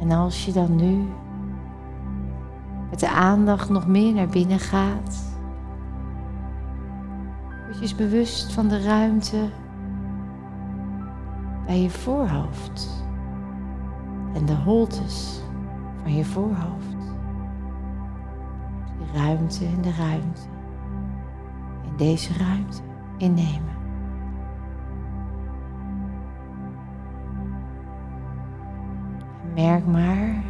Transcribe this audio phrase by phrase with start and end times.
[0.00, 1.08] En als je dan nu
[2.90, 5.34] met de aandacht nog meer naar binnen gaat,
[7.64, 9.48] word je eens bewust van de ruimte
[11.66, 13.04] bij je voorhoofd
[14.34, 15.42] en de holtes
[16.02, 16.98] van je voorhoofd.
[18.98, 20.42] De ruimte en de ruimte.
[21.82, 22.82] In deze ruimte
[23.16, 23.79] innemen.
[29.54, 30.44] Merk maar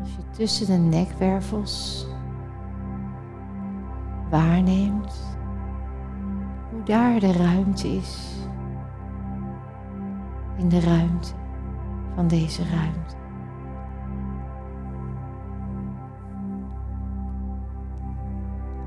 [0.00, 2.06] als je tussen de nekwervels
[4.30, 5.36] waarneemt
[6.70, 8.30] hoe daar de ruimte is.
[10.56, 11.32] In de ruimte
[12.14, 13.16] van deze ruimte.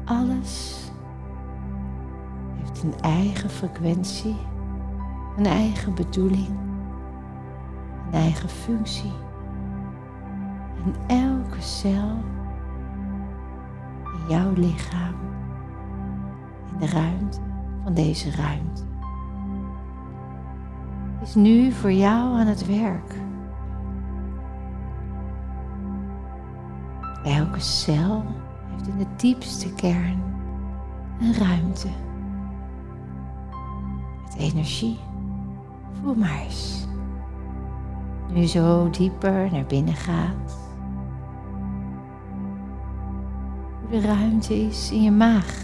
[0.05, 0.83] Alles
[2.55, 4.35] heeft een eigen frequentie,
[5.37, 6.57] een eigen bedoeling,
[8.15, 9.13] eigen functie.
[10.85, 12.17] En elke cel
[14.03, 15.15] in jouw lichaam,
[16.71, 17.39] in de ruimte
[17.83, 18.83] van deze ruimte,
[21.21, 23.13] is nu voor jou aan het werk.
[27.23, 28.23] Elke cel
[28.71, 30.23] heeft in de diepste kern
[31.19, 31.87] een ruimte
[34.23, 34.99] met energie.
[36.01, 36.87] Voel maar eens.
[38.33, 40.57] Nu zo dieper naar binnen gaat.
[43.79, 45.63] Hoe de ruimte is in je maag.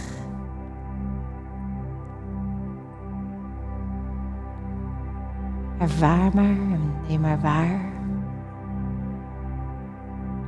[5.78, 7.92] Ervaar maar en neem maar waar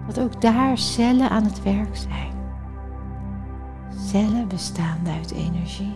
[0.05, 2.31] dat ook daar cellen aan het werk zijn.
[3.89, 5.93] Cellen bestaande uit energie.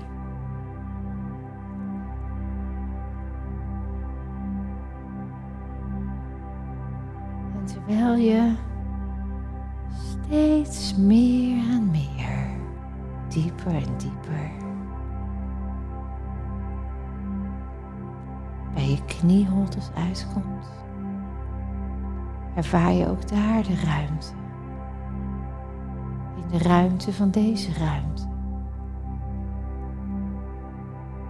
[7.87, 8.53] Terwijl je
[9.93, 12.47] steeds meer en meer,
[13.27, 14.51] dieper en dieper,
[18.73, 20.67] bij je knieholtes uitkomt,
[22.55, 24.27] ervaar je ook daar de ruimte.
[26.35, 28.27] In de ruimte van deze ruimte.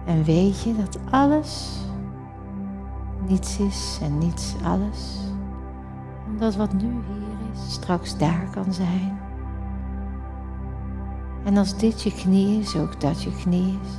[0.06, 1.80] En weet je dat alles
[3.26, 5.27] niets is en niets alles.
[6.38, 9.18] Omdat wat nu hier is, straks daar kan zijn.
[11.44, 13.90] En als dit je knie is, ook dat je knie is.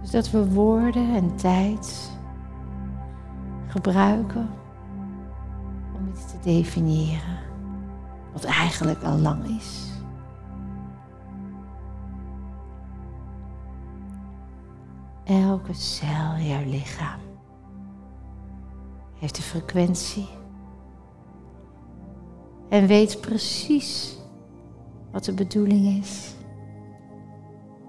[0.00, 2.10] Dus dat we woorden en tijd
[3.66, 4.48] gebruiken
[5.94, 7.38] om iets te definiëren
[8.32, 9.90] wat eigenlijk al lang is.
[15.24, 17.26] Elke cel in jouw lichaam
[19.18, 20.28] heeft een frequentie
[22.68, 24.18] en weet precies
[25.12, 26.34] wat de bedoeling is,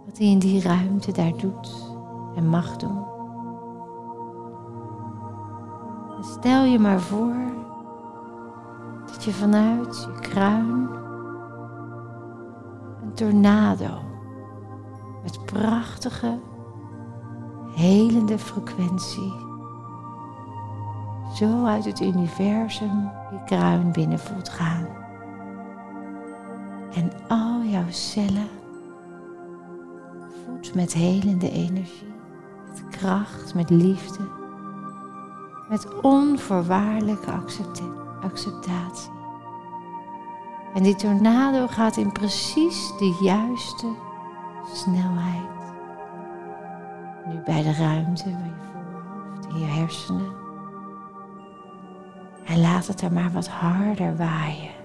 [0.06, 1.92] wat hij in die ruimte daar doet
[2.36, 3.06] en mag doen.
[6.22, 7.36] Stel je maar voor
[9.06, 10.90] dat je vanuit je kruin
[13.02, 14.02] een tornado
[15.24, 16.40] met prachtige,
[17.76, 19.47] helende frequentie
[21.38, 24.88] zo uit het universum je kruin binnen voelt gaan.
[26.94, 28.50] En al jouw cellen
[30.46, 32.14] voedt met helende energie,
[32.68, 34.46] met kracht, met liefde
[35.70, 37.31] met onvoorwaardelijke
[38.22, 39.12] acceptatie.
[40.74, 43.88] En die tornado gaat in precies de juiste
[44.74, 45.74] snelheid.
[47.28, 50.47] Nu bij de ruimte van je voorhoofd en je hersenen.
[52.47, 54.75] En laat het er maar wat harder waaien.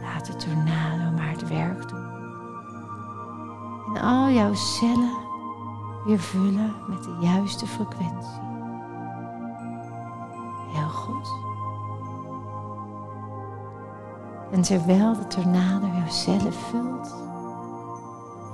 [0.00, 2.10] Laat de tornado maar het werk doen.
[3.94, 5.16] En al jouw cellen
[6.04, 8.50] weer vullen met de juiste frequentie.
[14.52, 17.14] En terwijl de tornado jouw cellen vult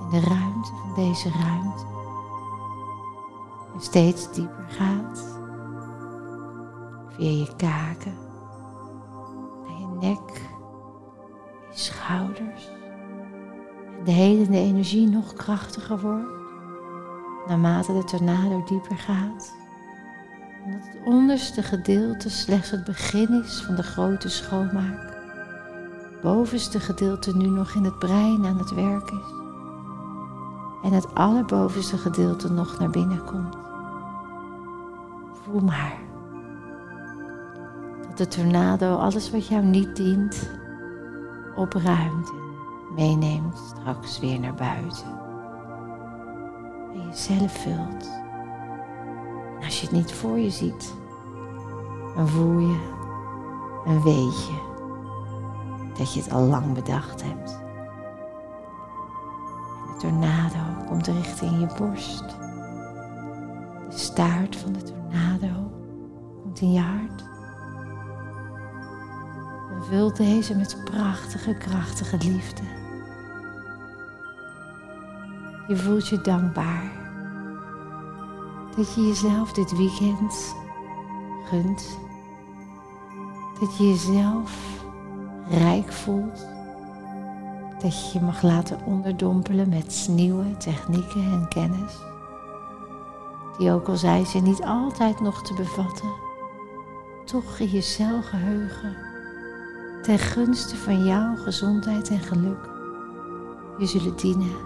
[0.01, 1.85] in de ruimte van deze ruimte
[3.75, 5.38] en steeds dieper gaat
[7.19, 8.15] via je kaken
[9.67, 10.41] naar je nek,
[11.71, 12.71] je schouders
[14.05, 16.37] de hele energie nog krachtiger wordt
[17.47, 19.55] naarmate de tornado dieper gaat.
[20.65, 25.17] En dat het onderste gedeelte slechts het begin is van de grote schoonmaak
[26.23, 29.37] bovenste gedeelte nu nog in het brein aan het werk is.
[30.83, 33.57] En het allerbovenste gedeelte nog naar binnen komt.
[35.45, 36.08] voel maar
[38.19, 40.51] de tornado alles wat jou niet dient
[41.55, 45.21] opruimt en meeneemt straks weer naar buiten.
[46.95, 48.11] En jezelf vult.
[49.65, 50.95] Als je het niet voor je ziet,
[52.17, 52.79] dan voel je
[53.87, 54.59] en weet je
[55.99, 57.61] dat je het al lang bedacht hebt.
[59.87, 62.29] En de tornado komt richting je borst.
[63.91, 65.71] De staart van de tornado
[66.43, 67.28] komt in je hart.
[69.79, 72.63] En vult deze met prachtige, krachtige liefde.
[75.69, 76.91] Je voelt je dankbaar
[78.77, 80.55] dat je jezelf dit weekend
[81.45, 81.99] gunt.
[83.61, 84.83] Dat je jezelf
[85.51, 86.47] rijk voelt.
[87.83, 91.99] Dat je je mag laten onderdompelen met nieuwe technieken en kennis.
[93.59, 96.11] Die ook al zijn ze niet altijd nog te bevatten,
[97.25, 99.18] toch in je celgeheugen
[100.03, 102.77] ten gunste van jouw gezondheid en geluk
[103.79, 104.57] je zullen dienen.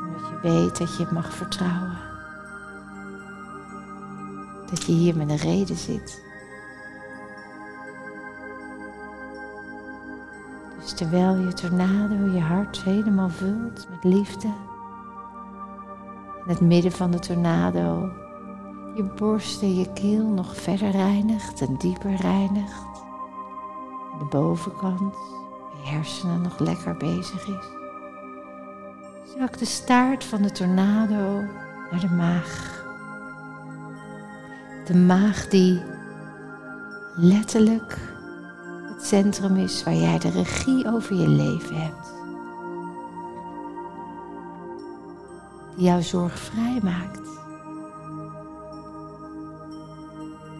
[0.00, 1.98] Omdat je weet dat je mag vertrouwen.
[4.70, 6.24] Dat je hier met een reden zit.
[10.80, 14.46] Dus terwijl je tornado je hart helemaal vult met liefde.
[16.44, 18.10] In het midden van de tornado
[18.96, 22.84] je borst en je keel nog verder reinigt en dieper reinigt.
[24.18, 25.14] De bovenkant,
[25.70, 27.66] je hersenen nog lekker bezig is.
[29.38, 31.40] Zak de staart van de tornado
[31.90, 32.84] naar de maag.
[34.84, 35.82] De maag die
[37.14, 37.98] letterlijk
[38.94, 42.14] het centrum is waar jij de regie over je leven hebt.
[45.76, 47.45] Die jou zorgvrij maakt.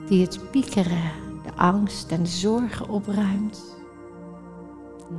[0.08, 1.10] Die het piekeren,
[1.42, 3.76] de angst en de zorgen opruimt.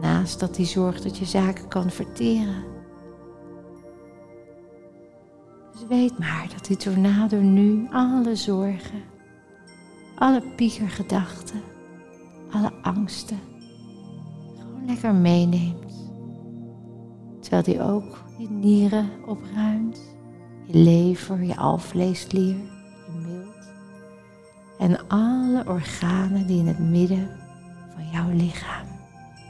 [0.01, 2.63] Naast dat die zorgt dat je zaken kan verteren.
[5.71, 9.03] Dus weet maar dat die tornado nu alle zorgen,
[10.15, 11.61] alle piekergedachten,
[12.51, 13.39] alle angsten
[14.59, 16.11] gewoon lekker meeneemt.
[17.39, 20.15] Terwijl die ook je nieren opruimt,
[20.65, 22.55] je lever, je alvleesklier,
[24.77, 27.29] en alle organen die in het midden
[27.95, 28.87] van jouw lichaam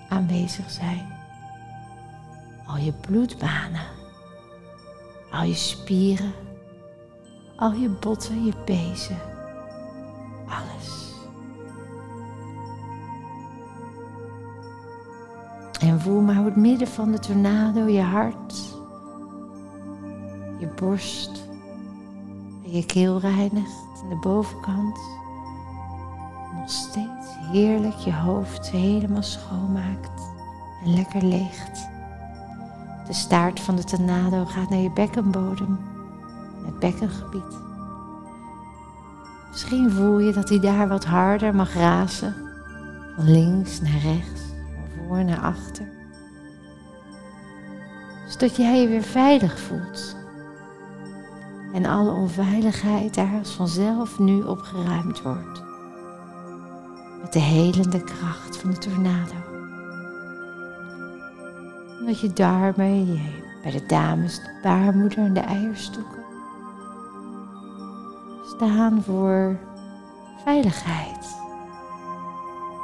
[0.09, 1.15] aanwezig zijn.
[2.65, 3.85] Al je bloedbanen,
[5.31, 6.33] al je spieren,
[7.55, 9.19] al je botten, je pezen,
[10.47, 11.13] alles.
[15.79, 18.53] En voel maar hoe het midden van de tornado je hart,
[20.59, 21.47] je borst
[22.63, 25.16] en je keel reinigt en de bovenkant.
[26.69, 30.21] Steeds heerlijk je hoofd helemaal schoonmaakt
[30.83, 31.87] en lekker leegt.
[33.07, 35.79] De staart van de tornado gaat naar je bekkenbodem,
[36.65, 37.59] het bekkengebied.
[39.49, 42.35] Misschien voel je dat hij daar wat harder mag razen,
[43.15, 44.41] van links naar rechts
[45.07, 45.89] voor naar achter.
[48.27, 50.15] Zodat jij je weer veilig voelt.
[51.73, 55.66] En alle onveiligheid daar als vanzelf nu opgeruimd wordt.
[57.21, 59.33] Met de helende kracht van de tornado.
[61.99, 63.19] Omdat je darmen,
[63.61, 66.25] bij de dames, de baarmoeder en de eierstokken
[68.57, 69.57] staan voor
[70.43, 71.35] veiligheid.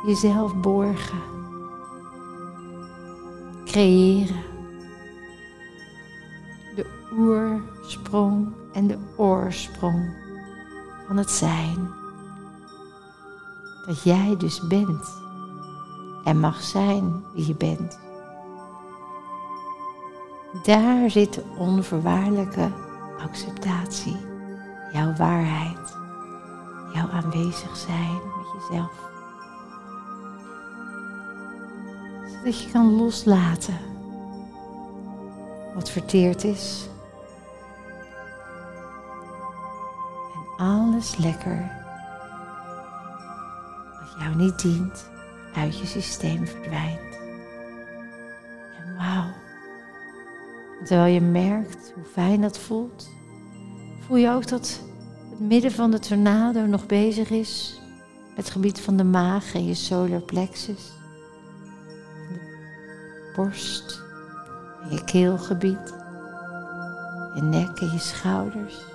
[0.06, 1.22] Jezelf borgen
[3.74, 4.44] creëren.
[6.76, 10.14] De oersprong en de oorsprong
[11.08, 12.03] van het zijn.
[13.86, 15.22] Dat jij dus bent
[16.24, 18.00] en mag zijn wie je bent.
[20.64, 22.72] Daar zit de onvoorwaardelijke
[23.18, 24.18] acceptatie,
[24.94, 25.98] jouw waarheid,
[26.94, 29.12] jouw aanwezig zijn met jezelf.
[32.44, 33.78] dat je kan loslaten
[35.74, 36.88] wat verteerd is.
[40.34, 41.83] En alles lekker
[44.20, 45.10] jou niet dient
[45.56, 47.18] uit je systeem verdwijnt.
[48.78, 49.32] En wauw.
[50.86, 53.10] Terwijl je merkt hoe fijn dat voelt,
[54.00, 54.82] voel je ook dat
[55.30, 57.82] het midden van de tornado nog bezig is
[58.28, 60.92] met het gebied van de maag en je solar plexus
[63.36, 64.02] borst,
[64.90, 65.94] je keelgebied,
[67.36, 68.86] je nek en je schouders,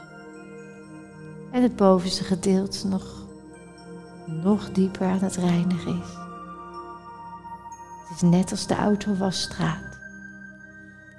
[1.50, 3.26] En het bovenste gedeelte nog,
[4.28, 6.16] nog dieper aan het reinigen is.
[8.08, 9.98] Het is net als de autowasstraat.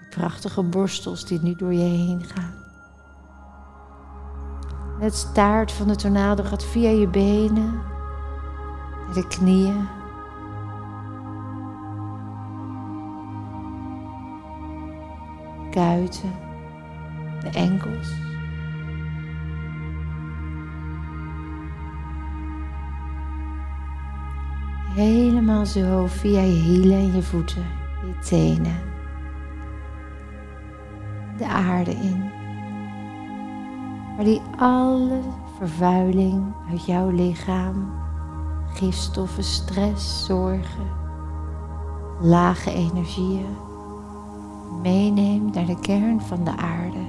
[0.10, 2.54] Prachtige borstels die nu door je heen gaan.
[5.00, 7.82] Het staart van de tornado gaat via je benen,
[9.06, 9.88] naar de knieën.
[15.72, 16.34] Kuiten,
[17.42, 18.12] de enkels.
[24.96, 27.66] Helemaal zo via je hielen en je voeten,
[28.06, 28.78] je tenen.
[31.38, 32.38] De aarde in
[34.20, 35.20] waar die alle
[35.58, 37.92] vervuiling uit jouw lichaam,
[38.74, 40.88] gifstoffen, stress, zorgen,
[42.22, 43.56] lage energieën
[44.82, 47.06] meeneemt naar de kern van de aarde.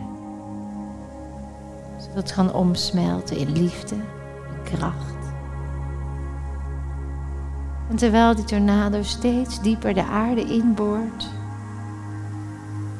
[1.98, 5.19] Zodat het kan omsmelten in liefde en kracht.
[7.90, 11.28] En terwijl die tornado steeds dieper de aarde inboort,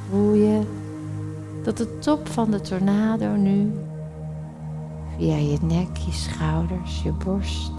[0.08, 0.60] voel je
[1.62, 3.72] dat de top van de tornado nu
[5.16, 7.72] via je nek, je schouders, je borst,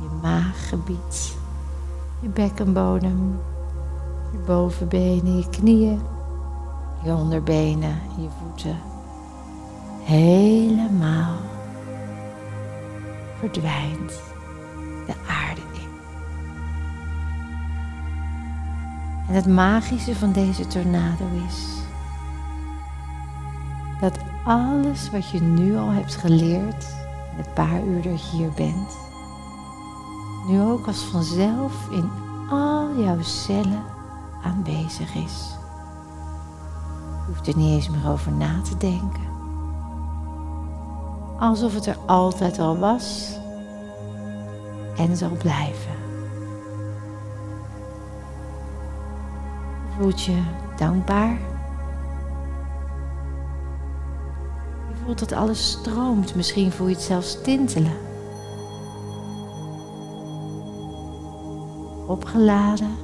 [0.00, 1.36] je maaggebied,
[2.20, 3.38] je bekkenbodem,
[4.32, 6.00] je bovenbenen, je knieën,
[7.04, 8.78] je onderbenen, je voeten.
[10.02, 11.36] Helemaal
[13.38, 14.20] verdwijnt
[15.06, 15.39] de aarde
[19.30, 21.66] En het magische van deze tornado is
[24.00, 26.86] dat alles wat je nu al hebt geleerd
[27.36, 28.96] het paar uur dat je hier bent,
[30.48, 32.10] nu ook als vanzelf in
[32.50, 33.82] al jouw cellen
[34.42, 35.56] aanwezig is.
[37.26, 39.28] Je hoeft er niet eens meer over na te denken.
[41.38, 43.36] Alsof het er altijd al was
[44.96, 46.09] en zal blijven.
[50.00, 50.42] Voelt je
[50.76, 51.38] dankbaar
[55.04, 56.34] voelt dat alles stroomt.
[56.34, 57.96] Misschien voel je het zelfs tintelen.
[62.06, 62.96] Opgeladen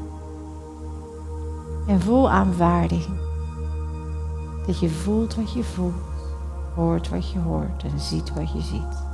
[1.87, 3.07] en vol aanvaarding.
[4.67, 5.95] Dat je voelt wat je voelt,
[6.75, 9.05] hoort wat je hoort en ziet wat je ziet.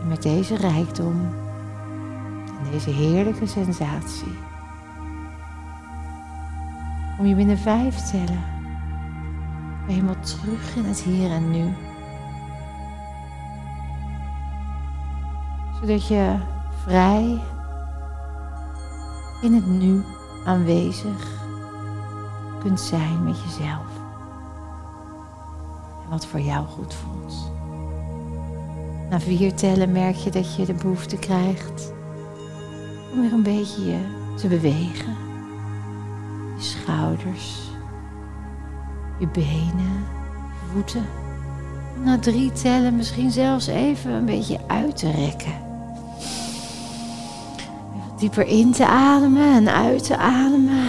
[0.00, 1.45] En met deze rijkdom
[2.58, 4.38] en deze heerlijke sensatie
[7.18, 8.42] om je binnen vijf tellen
[9.86, 11.74] helemaal terug in het hier en nu.
[15.80, 16.36] Zodat je
[16.82, 17.40] vrij
[19.42, 20.02] in het nu
[20.44, 21.44] aanwezig
[22.60, 23.86] kunt zijn met jezelf.
[26.04, 27.52] En wat voor jou goed voelt.
[29.10, 31.92] Na vier tellen merk je dat je de behoefte krijgt
[33.16, 33.98] om weer een beetje
[34.36, 35.26] te bewegen
[36.56, 37.70] je schouders,
[39.18, 40.04] je benen,
[40.36, 41.06] je voeten.
[42.04, 45.54] Na drie tellen misschien zelfs even een beetje uit te rekken.
[47.96, 50.88] Even dieper in te ademen en uit te ademen.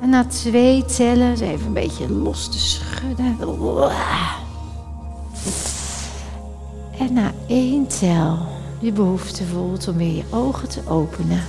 [0.00, 3.36] En na twee tellen even een beetje los te schudden.
[6.98, 8.51] En na één tel
[8.82, 11.42] je behoefte voelt om weer je ogen te openen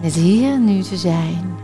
[0.00, 1.54] het hier en nu te zijn.